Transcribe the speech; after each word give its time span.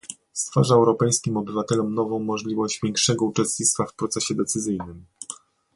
Stwarza 0.33 0.75
europejskim 0.75 1.37
obywatelom 1.37 1.93
nową 1.93 2.19
możliwość 2.19 2.79
większego 2.83 3.25
uczestnictwa 3.25 3.85
w 3.85 3.93
procesie 3.93 4.35
decyzyjnym 4.35 5.05